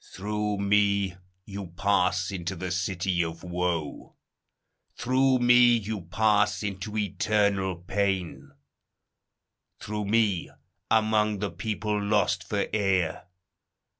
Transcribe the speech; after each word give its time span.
CANTO 0.00 0.06
III. 0.06 0.14
"Through 0.14 0.58
me 0.58 1.16
you 1.46 1.66
pass 1.76 2.30
into 2.30 2.54
the 2.54 2.70
city 2.70 3.24
of 3.24 3.42
woe: 3.42 4.14
Through 4.94 5.40
me 5.40 5.78
you 5.78 6.02
pass 6.02 6.62
into 6.62 6.96
eternal 6.96 7.74
pain: 7.74 8.52
Through 9.80 10.04
me 10.04 10.48
among 10.92 11.40
the 11.40 11.50
people 11.50 12.00
lost 12.00 12.48
for 12.48 12.68
aye. 12.72 13.20